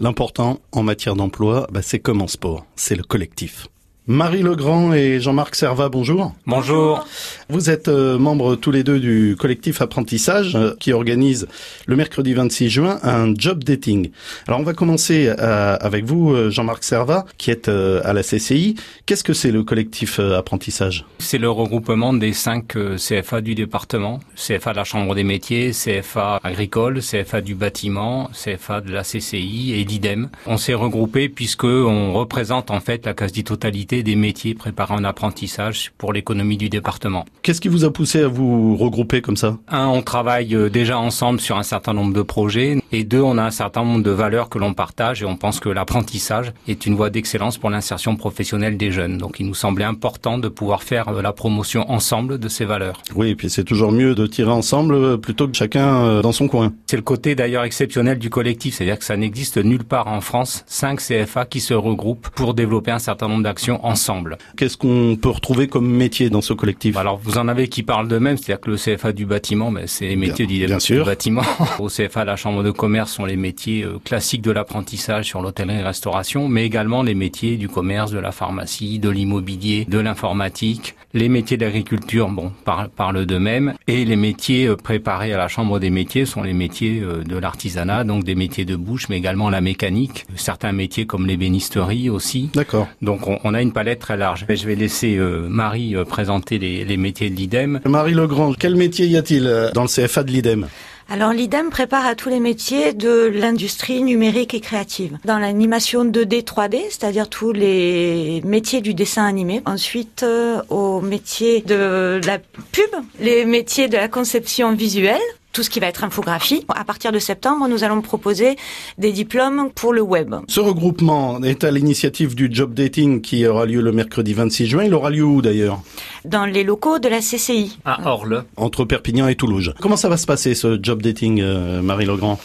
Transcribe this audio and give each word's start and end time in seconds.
L'important 0.00 0.60
en 0.70 0.84
matière 0.84 1.16
d'emploi, 1.16 1.66
bah, 1.72 1.82
c'est 1.82 1.98
comme 1.98 2.22
en 2.22 2.28
sport, 2.28 2.64
c'est 2.76 2.94
le 2.94 3.02
collectif. 3.02 3.66
Marie 4.10 4.40
Legrand 4.40 4.94
et 4.94 5.20
Jean-Marc 5.20 5.54
Servat, 5.54 5.90
bonjour. 5.90 6.32
Bonjour. 6.46 7.06
Vous 7.50 7.68
êtes 7.68 7.88
euh, 7.88 8.16
membres 8.16 8.56
tous 8.56 8.70
les 8.70 8.82
deux 8.82 8.98
du 8.98 9.36
collectif 9.38 9.82
apprentissage 9.82 10.56
euh, 10.56 10.74
qui 10.80 10.94
organise 10.94 11.46
le 11.84 11.94
mercredi 11.94 12.32
26 12.32 12.70
juin 12.70 12.98
un 13.02 13.34
job 13.36 13.64
dating. 13.64 14.10
Alors 14.46 14.60
on 14.60 14.62
va 14.62 14.72
commencer 14.72 15.28
euh, 15.28 15.76
avec 15.78 16.06
vous, 16.06 16.50
Jean-Marc 16.50 16.84
Servat, 16.84 17.26
qui 17.36 17.50
est 17.50 17.68
à 17.68 18.14
la 18.14 18.22
CCI. 18.22 18.76
Qu'est-ce 19.04 19.24
que 19.24 19.34
c'est 19.34 19.50
le 19.50 19.62
collectif 19.62 20.20
apprentissage? 20.20 21.04
C'est 21.18 21.36
le 21.36 21.50
regroupement 21.50 22.14
des 22.14 22.32
cinq 22.32 22.78
CFA 22.96 23.42
du 23.42 23.54
département. 23.54 24.20
CFA 24.36 24.72
de 24.72 24.76
la 24.78 24.84
Chambre 24.84 25.14
des 25.16 25.24
métiers, 25.24 25.72
CFA 25.72 26.40
agricole, 26.42 27.00
CFA 27.00 27.42
du 27.42 27.54
bâtiment, 27.54 28.30
CFA 28.32 28.80
de 28.80 28.90
la 28.90 29.02
CCI 29.02 29.74
et 29.74 29.84
l'IDEM. 29.84 30.30
On 30.46 30.56
s'est 30.56 30.72
regroupé 30.72 31.28
puisque 31.28 31.64
on 31.64 32.14
représente 32.14 32.70
en 32.70 32.80
fait 32.80 33.04
la 33.04 33.12
quasi-totalité 33.12 33.97
des 34.02 34.16
métiers 34.16 34.54
préparant 34.54 34.98
un 34.98 35.04
apprentissage 35.04 35.92
pour 35.98 36.12
l'économie 36.12 36.56
du 36.56 36.68
département. 36.68 37.24
Qu'est-ce 37.42 37.60
qui 37.60 37.68
vous 37.68 37.84
a 37.84 37.92
poussé 37.92 38.22
à 38.22 38.28
vous 38.28 38.76
regrouper 38.76 39.20
comme 39.20 39.36
ça? 39.36 39.56
Un, 39.68 39.86
on 39.86 40.02
travaille 40.02 40.54
euh, 40.54 40.68
déjà 40.68 40.98
ensemble 40.98 41.40
sur 41.40 41.56
un 41.58 41.62
certain 41.62 41.94
nombre 41.94 42.12
de 42.12 42.22
projets 42.22 42.78
et 42.92 43.04
deux, 43.04 43.20
on 43.20 43.38
a 43.38 43.42
un 43.42 43.50
certain 43.50 43.84
nombre 43.84 44.02
de 44.02 44.10
valeurs 44.10 44.48
que 44.48 44.58
l'on 44.58 44.74
partage 44.74 45.22
et 45.22 45.26
on 45.26 45.36
pense 45.36 45.60
que 45.60 45.68
l'apprentissage 45.68 46.52
est 46.66 46.86
une 46.86 46.94
voie 46.94 47.10
d'excellence 47.10 47.58
pour 47.58 47.70
l'insertion 47.70 48.16
professionnelle 48.16 48.76
des 48.76 48.92
jeunes. 48.92 49.18
Donc 49.18 49.40
il 49.40 49.46
nous 49.46 49.54
semblait 49.54 49.84
important 49.84 50.38
de 50.38 50.48
pouvoir 50.48 50.82
faire 50.82 51.08
euh, 51.08 51.22
la 51.22 51.32
promotion 51.32 51.90
ensemble 51.90 52.38
de 52.38 52.48
ces 52.48 52.64
valeurs. 52.64 53.02
Oui, 53.14 53.30
et 53.30 53.34
puis 53.34 53.50
c'est 53.50 53.64
toujours 53.64 53.92
mieux 53.92 54.14
de 54.14 54.26
tirer 54.26 54.50
ensemble 54.50 54.94
euh, 54.94 55.16
plutôt 55.16 55.48
que 55.48 55.56
chacun 55.56 56.20
dans 56.20 56.32
son 56.32 56.48
coin. 56.48 56.72
C'est 56.86 56.96
le 56.96 57.02
côté 57.02 57.34
d'ailleurs 57.34 57.64
exceptionnel 57.64 58.18
du 58.18 58.30
collectif, 58.30 58.74
c'est-à-dire 58.74 58.98
que 58.98 59.04
ça 59.04 59.16
n'existe 59.16 59.58
nulle 59.58 59.84
part 59.84 60.08
en 60.08 60.20
France, 60.20 60.64
cinq 60.66 61.00
CFA 61.00 61.44
qui 61.46 61.60
se 61.60 61.74
regroupent 61.74 62.28
pour 62.30 62.54
développer 62.54 62.90
un 62.90 62.98
certain 62.98 63.28
nombre 63.28 63.42
d'actions 63.42 63.84
ensemble. 63.88 64.38
Qu'est-ce 64.56 64.76
qu'on 64.76 65.16
peut 65.20 65.30
retrouver 65.30 65.66
comme 65.66 65.88
métier 65.88 66.30
dans 66.30 66.40
ce 66.40 66.52
collectif 66.52 66.96
Alors 66.96 67.18
vous 67.22 67.38
en 67.38 67.48
avez 67.48 67.68
qui 67.68 67.82
parlent 67.82 68.08
d'eux-mêmes, 68.08 68.36
c'est-à-dire 68.36 68.60
que 68.60 68.70
le 68.70 68.76
CFA 68.76 69.12
du 69.12 69.26
bâtiment, 69.26 69.72
ben, 69.72 69.86
c'est 69.86 70.08
les 70.08 70.16
métiers 70.16 70.46
du, 70.46 70.66
bâtiment. 71.04 71.42
Au 71.78 71.88
CFA, 71.88 72.24
la 72.24 72.36
chambre 72.36 72.62
de 72.62 72.70
commerce 72.70 73.12
sont 73.12 73.24
les 73.24 73.36
métiers 73.36 73.84
euh, 73.84 73.98
classiques 74.04 74.42
de 74.42 74.50
l'apprentissage 74.50 75.26
sur 75.26 75.42
l'hôtellerie-restauration, 75.42 76.48
mais 76.48 76.64
également 76.64 77.02
les 77.02 77.14
métiers 77.14 77.56
du 77.56 77.68
commerce, 77.68 78.10
de 78.10 78.18
la 78.18 78.32
pharmacie, 78.32 78.98
de 78.98 79.08
l'immobilier, 79.08 79.84
de 79.88 79.98
l'informatique. 79.98 80.94
Les 81.14 81.28
métiers 81.28 81.56
d'agriculture, 81.56 82.28
bon, 82.28 82.52
parlent 82.64 83.24
d'eux-mêmes. 83.24 83.74
Et 83.86 84.04
les 84.04 84.16
métiers 84.16 84.66
euh, 84.66 84.76
préparés 84.76 85.32
à 85.32 85.38
la 85.38 85.48
chambre 85.48 85.78
des 85.78 85.90
métiers 85.90 86.26
sont 86.26 86.42
les 86.42 86.52
métiers 86.52 87.00
euh, 87.00 87.24
de 87.24 87.36
l'artisanat, 87.36 88.04
donc 88.04 88.24
des 88.24 88.34
métiers 88.34 88.64
de 88.64 88.76
bouche, 88.76 89.08
mais 89.08 89.16
également 89.16 89.50
la 89.50 89.60
mécanique. 89.60 90.26
Certains 90.36 90.72
métiers 90.72 91.06
comme 91.06 91.26
l'ébénisterie 91.26 92.10
aussi. 92.10 92.50
D'accord. 92.54 92.88
Donc 93.02 93.26
on, 93.26 93.38
on 93.44 93.54
a 93.54 93.62
une 93.62 93.67
palette 93.72 94.00
très 94.00 94.16
large. 94.16 94.46
Je 94.48 94.66
vais 94.66 94.74
laisser 94.74 95.16
euh, 95.16 95.46
Marie 95.48 95.96
euh, 95.96 96.04
présenter 96.04 96.58
les, 96.58 96.84
les, 96.84 96.96
métiers 96.96 97.30
de 97.30 97.36
l'IDEM. 97.36 97.80
Marie 97.84 98.14
Legrand, 98.14 98.52
quel 98.58 98.76
métier 98.76 99.06
y 99.06 99.16
a-t-il 99.16 99.46
euh, 99.46 99.70
dans 99.72 99.82
le 99.82 99.88
CFA 99.88 100.22
de 100.22 100.30
l'IDEM? 100.30 100.66
Alors 101.10 101.32
l'IDEM 101.32 101.70
prépare 101.70 102.04
à 102.04 102.14
tous 102.14 102.28
les 102.28 102.38
métiers 102.38 102.92
de 102.92 103.30
l'industrie 103.32 104.02
numérique 104.02 104.52
et 104.52 104.60
créative. 104.60 105.16
Dans 105.24 105.38
l'animation 105.38 106.04
2D, 106.04 106.44
3D, 106.44 106.82
c'est-à-dire 106.90 107.30
tous 107.30 107.52
les 107.52 108.42
métiers 108.44 108.82
du 108.82 108.92
dessin 108.92 109.24
animé. 109.24 109.62
Ensuite, 109.64 110.22
euh, 110.22 110.60
aux 110.68 111.00
métiers 111.00 111.62
de 111.62 112.20
la 112.26 112.38
pub, 112.38 112.90
les 113.20 113.46
métiers 113.46 113.88
de 113.88 113.96
la 113.96 114.08
conception 114.08 114.74
visuelle, 114.74 115.16
tout 115.58 115.64
ce 115.64 115.70
qui 115.70 115.80
va 115.80 115.88
être 115.88 116.04
infographie. 116.04 116.64
À 116.68 116.84
partir 116.84 117.10
de 117.10 117.18
septembre, 117.18 117.66
nous 117.66 117.82
allons 117.82 118.00
proposer 118.00 118.54
des 118.96 119.10
diplômes 119.10 119.70
pour 119.74 119.92
le 119.92 120.00
web. 120.00 120.36
Ce 120.46 120.60
regroupement 120.60 121.42
est 121.42 121.64
à 121.64 121.72
l'initiative 121.72 122.36
du 122.36 122.48
job 122.48 122.74
dating 122.74 123.20
qui 123.20 123.44
aura 123.44 123.66
lieu 123.66 123.80
le 123.80 123.90
mercredi 123.90 124.34
26 124.34 124.66
juin. 124.68 124.84
Il 124.84 124.94
aura 124.94 125.10
lieu 125.10 125.24
où 125.24 125.42
d'ailleurs? 125.42 125.80
Dans 126.24 126.46
les 126.46 126.62
locaux 126.62 127.00
de 127.00 127.08
la 127.08 127.18
CCI. 127.18 127.76
À 127.84 128.08
Orle. 128.08 128.44
Entre 128.56 128.84
Perpignan 128.84 129.26
et 129.26 129.34
Toulouse. 129.34 129.74
Comment 129.80 129.96
ça 129.96 130.08
va 130.08 130.16
se 130.16 130.26
passer 130.26 130.54
ce 130.54 130.78
job 130.80 131.02
dating, 131.02 131.40
euh, 131.40 131.82
Marie 131.82 132.06
Legrand 132.06 132.38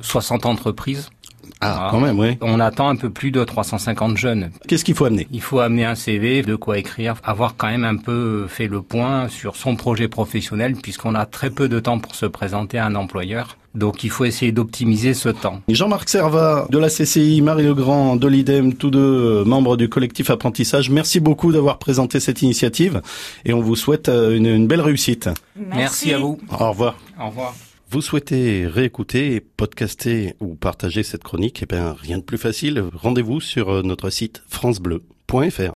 60 0.00 0.44
euh, 0.44 0.48
entreprises. 0.48 1.08
Ah, 1.60 1.88
quand 1.92 2.00
même, 2.00 2.18
oui. 2.18 2.38
On 2.40 2.58
attend 2.58 2.88
un 2.88 2.96
peu 2.96 3.08
plus 3.08 3.30
de 3.30 3.44
350 3.44 4.16
jeunes. 4.16 4.50
Qu'est-ce 4.66 4.84
qu'il 4.84 4.96
faut 4.96 5.04
amener? 5.04 5.28
Il 5.30 5.40
faut 5.40 5.60
amener 5.60 5.84
un 5.84 5.94
CV, 5.94 6.42
de 6.42 6.56
quoi 6.56 6.76
écrire, 6.76 7.14
avoir 7.22 7.54
quand 7.56 7.68
même 7.68 7.84
un 7.84 7.96
peu 7.96 8.46
fait 8.48 8.66
le 8.66 8.82
point 8.82 9.28
sur 9.28 9.54
son 9.54 9.76
projet 9.76 10.08
professionnel, 10.08 10.74
puisqu'on 10.74 11.14
a 11.14 11.24
très 11.24 11.50
peu 11.50 11.68
de 11.68 11.78
temps 11.78 12.00
pour 12.00 12.16
se 12.16 12.26
présenter 12.26 12.78
à 12.78 12.86
un 12.86 12.96
employeur. 12.96 13.56
Donc 13.74 14.04
il 14.04 14.10
faut 14.10 14.24
essayer 14.24 14.52
d'optimiser 14.52 15.14
ce 15.14 15.28
temps. 15.28 15.60
Jean-Marc 15.68 16.08
Servat 16.08 16.66
de 16.70 16.78
la 16.78 16.88
CCI, 16.88 17.40
Marie 17.40 17.64
Legrand 17.64 18.16
de 18.16 18.26
l'IDEM, 18.28 18.74
tous 18.74 18.90
deux 18.90 19.00
euh, 19.00 19.44
membres 19.44 19.76
du 19.76 19.88
collectif 19.88 20.30
apprentissage, 20.30 20.90
merci 20.90 21.20
beaucoup 21.20 21.52
d'avoir 21.52 21.78
présenté 21.78 22.20
cette 22.20 22.42
initiative 22.42 23.00
et 23.44 23.52
on 23.52 23.60
vous 23.60 23.76
souhaite 23.76 24.08
euh, 24.08 24.36
une, 24.36 24.66
belle 24.66 24.80
réussite. 24.80 25.30
Merci. 25.56 25.76
merci 25.76 26.12
à 26.12 26.18
vous. 26.18 26.38
Au 26.50 26.70
revoir. 26.70 26.96
Au 27.20 27.26
revoir. 27.28 27.54
Vous 27.92 28.00
souhaitez 28.00 28.66
réécouter, 28.66 29.40
podcaster 29.40 30.34
ou 30.40 30.54
partager 30.54 31.02
cette 31.02 31.22
chronique? 31.22 31.60
Eh 31.62 31.66
bien, 31.66 31.94
rien 32.00 32.16
de 32.16 32.22
plus 32.22 32.38
facile. 32.38 32.84
Rendez-vous 32.94 33.40
sur 33.40 33.68
euh, 33.68 33.82
notre 33.82 34.08
site 34.08 34.42
francebleu.fr. 34.48 35.70